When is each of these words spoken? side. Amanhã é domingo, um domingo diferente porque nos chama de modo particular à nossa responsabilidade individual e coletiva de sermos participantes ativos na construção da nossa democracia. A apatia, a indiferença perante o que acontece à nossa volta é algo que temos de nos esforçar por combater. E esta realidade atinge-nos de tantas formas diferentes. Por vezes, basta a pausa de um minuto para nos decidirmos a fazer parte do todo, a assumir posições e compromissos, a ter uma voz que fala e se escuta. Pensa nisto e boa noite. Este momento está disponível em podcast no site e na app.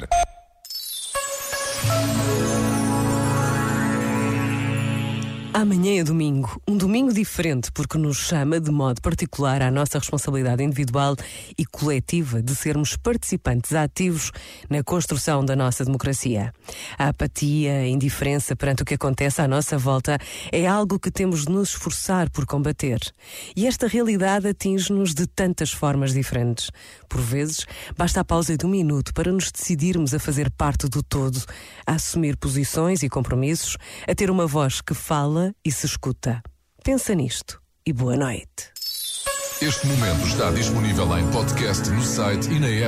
side. 0.00 0.39
Amanhã 5.52 6.00
é 6.00 6.04
domingo, 6.04 6.62
um 6.66 6.76
domingo 6.76 7.12
diferente 7.12 7.72
porque 7.72 7.98
nos 7.98 8.18
chama 8.18 8.60
de 8.60 8.70
modo 8.70 9.02
particular 9.02 9.60
à 9.62 9.70
nossa 9.70 9.98
responsabilidade 9.98 10.62
individual 10.62 11.16
e 11.58 11.66
coletiva 11.66 12.40
de 12.40 12.54
sermos 12.54 12.96
participantes 12.96 13.74
ativos 13.74 14.30
na 14.70 14.84
construção 14.84 15.44
da 15.44 15.56
nossa 15.56 15.84
democracia. 15.84 16.54
A 16.96 17.08
apatia, 17.08 17.72
a 17.72 17.88
indiferença 17.88 18.54
perante 18.54 18.84
o 18.84 18.86
que 18.86 18.94
acontece 18.94 19.42
à 19.42 19.48
nossa 19.48 19.76
volta 19.76 20.18
é 20.52 20.68
algo 20.68 21.00
que 21.00 21.10
temos 21.10 21.44
de 21.44 21.50
nos 21.50 21.70
esforçar 21.70 22.30
por 22.30 22.46
combater. 22.46 23.00
E 23.56 23.66
esta 23.66 23.88
realidade 23.88 24.46
atinge-nos 24.46 25.12
de 25.12 25.26
tantas 25.26 25.72
formas 25.72 26.12
diferentes. 26.12 26.70
Por 27.08 27.20
vezes, 27.20 27.66
basta 27.98 28.20
a 28.20 28.24
pausa 28.24 28.56
de 28.56 28.64
um 28.64 28.70
minuto 28.70 29.12
para 29.12 29.32
nos 29.32 29.50
decidirmos 29.50 30.14
a 30.14 30.20
fazer 30.20 30.48
parte 30.48 30.88
do 30.88 31.02
todo, 31.02 31.42
a 31.84 31.94
assumir 31.94 32.36
posições 32.36 33.02
e 33.02 33.08
compromissos, 33.08 33.76
a 34.06 34.14
ter 34.14 34.30
uma 34.30 34.46
voz 34.46 34.80
que 34.80 34.94
fala 35.40 35.54
e 35.64 35.72
se 35.72 35.86
escuta. 35.86 36.42
Pensa 36.84 37.14
nisto 37.14 37.60
e 37.86 37.92
boa 37.92 38.16
noite. 38.16 38.70
Este 39.62 39.86
momento 39.86 40.26
está 40.26 40.50
disponível 40.50 41.18
em 41.18 41.30
podcast 41.30 41.88
no 41.90 42.02
site 42.02 42.50
e 42.50 42.58
na 42.58 42.68
app. 42.68 42.80